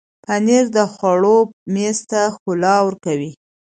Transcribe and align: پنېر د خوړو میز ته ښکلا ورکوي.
پنېر 0.23 0.65
د 0.77 0.77
خوړو 0.93 1.37
میز 1.73 1.97
ته 2.11 2.21
ښکلا 2.33 2.75
ورکوي. 2.87 3.31